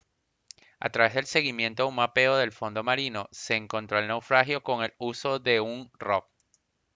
[0.79, 4.83] a través del seguimiento de un mapeo del fondo marino se encontró el naufragio con
[4.83, 6.23] el uso de un rov